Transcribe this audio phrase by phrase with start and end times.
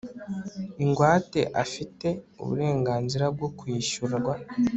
[0.83, 2.07] ingwate afite
[2.41, 4.33] uburenganzira bwo kwishyurwa